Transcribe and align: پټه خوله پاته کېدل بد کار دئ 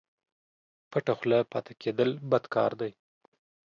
پټه 0.91 1.13
خوله 1.17 1.39
پاته 1.51 1.73
کېدل 1.81 2.09
بد 2.31 2.43
کار 2.53 2.71
دئ 2.79 2.91